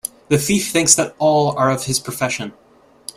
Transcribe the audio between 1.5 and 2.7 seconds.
are of his profession.